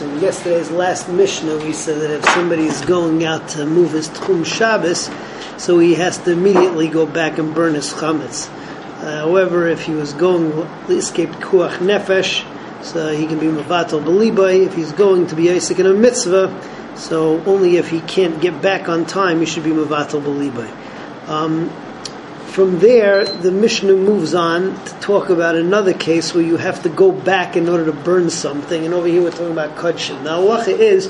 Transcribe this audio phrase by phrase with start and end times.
[0.00, 3.92] So in yesterday's last Mishnah, we said that if somebody is going out to move
[3.92, 5.10] his Tchum Shabbos,
[5.62, 8.48] so he has to immediately go back and burn his chametz.
[8.48, 12.46] Uh, however, if he was going to escape kuach nefesh,
[12.82, 14.64] so he can be mavatal belibay.
[14.64, 18.62] If he's going to be oisek in a mitzvah, so only if he can't get
[18.62, 21.28] back on time, he should be mavatal belibay.
[21.28, 21.68] Um,
[22.50, 26.88] from there, the Mishnah moves on to talk about another case where you have to
[26.88, 28.84] go back in order to burn something.
[28.84, 30.22] And over here we're talking about kudshim.
[30.22, 31.08] Now, halacha is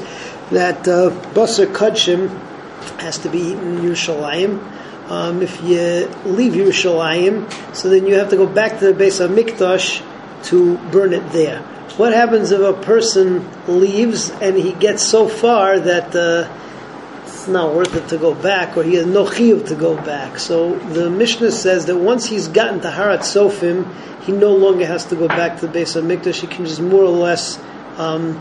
[0.51, 2.29] that uh, basar kudshim
[3.01, 5.11] has to be eaten in Yerushalayim.
[5.11, 9.19] Um, if you leave Yerushalayim, so then you have to go back to the base
[9.19, 10.05] of Mikdash
[10.45, 11.63] to burn it there.
[11.97, 16.49] What happens if a person leaves and he gets so far that uh,
[17.41, 20.39] it's not worth it to go back, or he has no chiyuv to go back.
[20.39, 23.91] So the Mishnah says that once he's gotten to Harat Sofim,
[24.25, 26.41] he no longer has to go back to the base of Mikdash.
[26.41, 27.59] He can just more or less
[27.97, 28.39] um,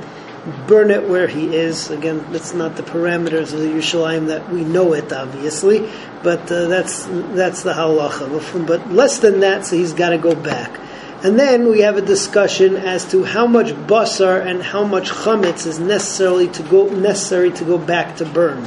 [0.68, 1.90] burn it where he is.
[1.90, 5.90] Again, that's not the parameters of the Yerushalayim that we know it, obviously,
[6.22, 8.68] but uh, that's that's the halacha.
[8.68, 10.78] But less than that, so he's got to go back.
[11.22, 15.68] And then we have a discussion as to how much basar and how much chametz
[15.68, 18.66] is necessarily to go necessary to go back to burn.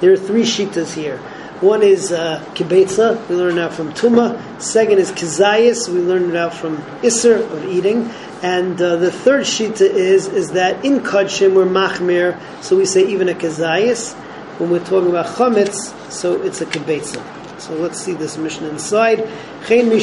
[0.00, 1.16] There are three shitas here.
[1.62, 4.60] One is uh, kibetza, we learned out from tuma.
[4.60, 8.10] Second is kizayis, we learned it out from iser, of eating.
[8.42, 13.06] And uh, the third shita is is that in kadshim we're machmir, so we say
[13.06, 14.12] even a kizayis.
[14.58, 17.33] When we're talking about chametz, so it's a kibetza.
[17.64, 19.26] So let's see this mission inside.
[19.66, 19.98] Somebody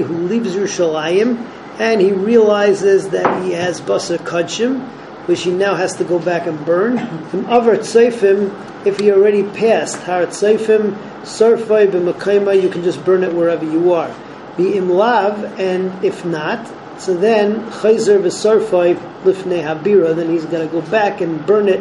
[0.00, 4.84] who leaves Yerushalayim and he realizes that he has basar kudshim,
[5.28, 6.98] which he now has to go back and burn.
[7.28, 8.50] From avar tzayfim,
[8.84, 13.92] if he already passed har tzayfim, sarfai b'makayma, you can just burn it wherever you
[13.92, 14.12] are.
[14.56, 16.66] Be imlav, and if not,
[17.00, 21.80] so then chayzer v'sarfai lifnei habira, then he's going to go back and burn it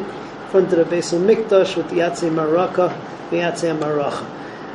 [0.51, 2.93] front of the of Mikdash with the Yatzei Maraka,
[3.29, 4.27] the Yatzei Maracha.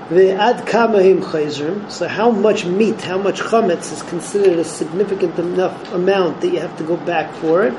[0.09, 1.91] Ve'ad kamahim chayzrim.
[1.91, 6.61] So how much meat, how much chametz is considered a significant enough amount that you
[6.61, 7.75] have to go back for it?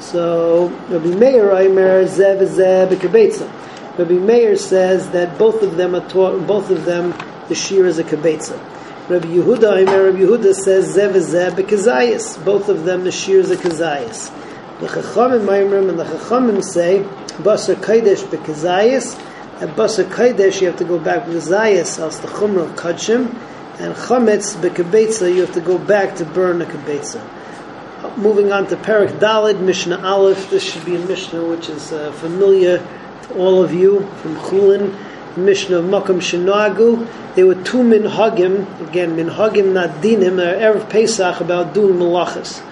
[0.00, 3.48] So Rabbi Meir Aimer zev zev bekabetza.
[3.96, 7.14] Rabbi Meir says that both of them are taught, both of them
[7.48, 8.58] the shir is a kabetza.
[9.08, 12.44] Rabbi Yehuda Aimer Rabbi Yehuda says zev zev bekazayis.
[12.44, 14.32] Both of them the shir is a kazayis.
[14.80, 17.02] The Chachamim Maimrim and the Chachamim say
[17.42, 19.18] Basar Kaidesh Bekazayis.
[19.60, 23.26] At Basar Kaidesh you have to go back to Zayis, else the Chumrah of Kadshim.
[23.80, 27.20] And Chametz Bekabetza you have to go back to burn the Kabetza.
[28.18, 30.48] Moving on to Perak Dalid, Mishnah Aleph.
[30.48, 34.96] This should be a Mishnah which is uh, familiar to all of you from Chulin.
[35.36, 37.34] Mishnah of Makam Shinagu.
[37.34, 42.62] There were two minhagim, again minhagim not dinim, Erev Pesach about doing malachas.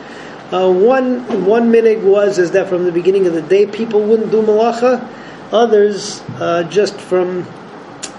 [0.53, 4.31] Uh, one one minig was is that from the beginning of the day people wouldn't
[4.31, 5.05] do malacha.
[5.51, 7.45] Others uh, just from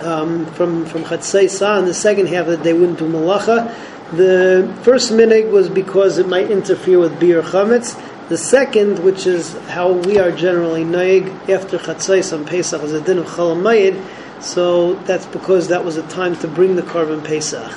[0.01, 3.73] um, from from chatzai sa in the second half of the day wouldn't do malacha.
[4.11, 7.97] The first minig was because it might interfere with biur chametz.
[8.27, 12.99] The second, which is how we are generally noig after chatzai on Pesach, is a
[12.99, 14.03] din of chalamayid.
[14.41, 17.71] So that's because that was a time to bring the korban Pesach.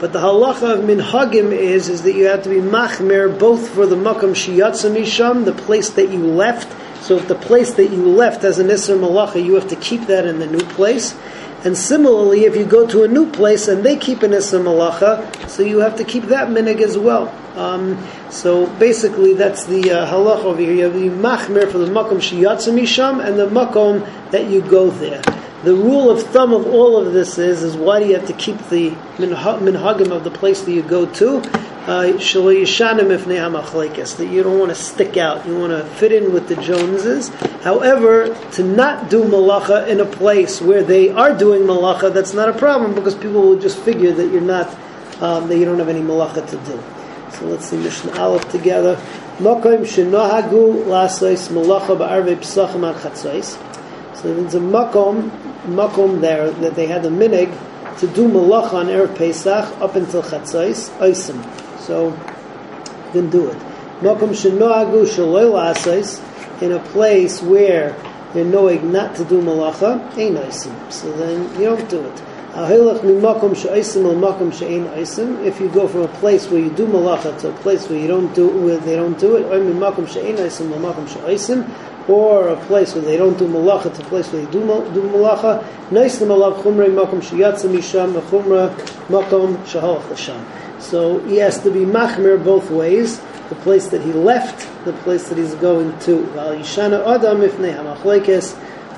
[0.00, 3.84] But the halacha of minhagim is is that you have to be machmer both for
[3.84, 6.74] the makam shiyatza misham, the place that you left.
[7.02, 10.06] So if the place that you left has an isser malacha, you have to keep
[10.06, 11.14] that in the new place.
[11.64, 15.50] And similarly, if you go to a new place and they keep an isser malacha,
[15.50, 17.28] so you have to keep that minig as well.
[17.56, 20.72] Um, so basically, that's the uh, halacha over here.
[20.72, 24.62] You have to be machmer for the makam shiyatza misham and the makom that you
[24.62, 25.20] go there.
[25.62, 28.32] The rule of thumb of all of this is, is why do you have to
[28.32, 31.42] keep the minhagim of the place that you go to?
[31.86, 32.12] Uh,
[34.16, 37.28] that you don't want to stick out, you want to fit in with the Joneses.
[37.62, 42.48] However, to not do malacha in a place where they are doing malacha, that's not
[42.48, 44.68] a problem because people will just figure that you're not,
[45.20, 46.82] um, that you don't have any malacha to do.
[47.36, 48.96] So let's see Mishnah Aleph together.
[49.38, 53.58] Makom shenohagu lasais malacha ba'arvei psachim chatzais.
[54.20, 55.30] So there's a makom
[55.64, 57.50] makom there that they had a minig
[58.00, 61.42] to do malacha on erev Pesach up until Chatzais oisim.
[61.80, 62.12] So
[63.14, 63.56] didn't do it.
[64.02, 66.20] Makom shenoagu shaloi lasais
[66.60, 67.96] in a place where
[68.34, 70.92] they're knowing not to do malacha ain't oisim.
[70.92, 72.22] So then you don't do it.
[72.52, 72.68] If
[75.60, 78.34] you go from a place where you do malacha to a place where you don't
[78.34, 79.46] do where they don't do it,
[82.08, 85.02] or a place where they don't do malacha to a place where they do, do
[85.02, 85.62] malacha.
[85.90, 88.70] Nice the malav chumre makom sheyatza misham chumra
[89.08, 90.44] makom shahalach l'sham.
[90.80, 93.20] So he has to be machmir both ways.
[93.48, 96.24] The place that he left, the place that he's going to.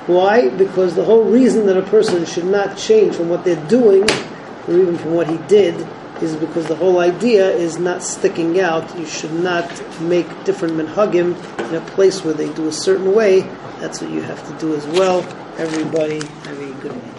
[0.05, 0.49] Why?
[0.49, 4.03] Because the whole reason that a person should not change from what they're doing,
[4.67, 5.75] or even from what he did,
[6.21, 8.97] is because the whole idea is not sticking out.
[8.97, 9.69] You should not
[10.01, 11.35] make different minhagim
[11.69, 13.41] in a place where they do a certain way.
[13.79, 15.21] That's what you have to do as well.
[15.57, 17.12] Everybody, have a good.